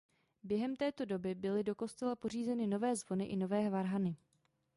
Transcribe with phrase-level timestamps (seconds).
[0.43, 4.17] Během této doby byly do kostela pořízeny nové zvony i nové varhany.